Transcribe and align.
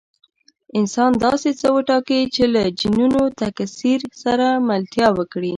انسان 0.79 1.11
داسې 1.25 1.49
څه 1.59 1.67
وټاکي 1.75 2.19
چې 2.35 2.43
له 2.53 2.63
جینونو 2.79 3.21
تکثیر 3.41 3.99
سره 4.23 4.47
ملتیا 4.69 5.07
وکړي. 5.17 5.49